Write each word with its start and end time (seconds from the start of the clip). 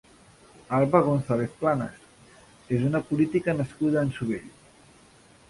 Alba 0.77 1.01
Gonzàlez 1.07 1.53
Planas 1.59 2.07
és 2.79 2.87
una 2.89 3.03
política 3.11 3.57
nascuda 3.61 4.03
a 4.03 4.05
Ansovell. 4.09 4.51